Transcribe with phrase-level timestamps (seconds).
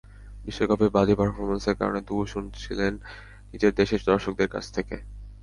[0.45, 2.93] বিশ্বকাপে বাজে পারফরম্যান্সের কারণে দুয়ো শুনেছিলেন
[3.51, 4.95] নিজের দেশের দর্শকদের কাছ থেকে।